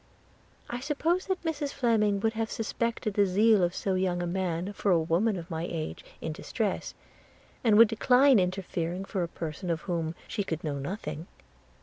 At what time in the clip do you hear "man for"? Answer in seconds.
4.25-4.89